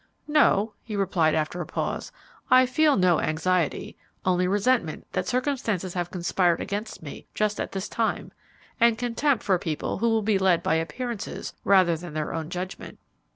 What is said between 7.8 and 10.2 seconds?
time, and contempt for people who